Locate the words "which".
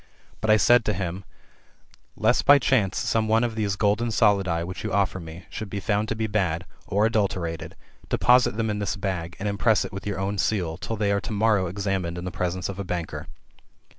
4.63-4.83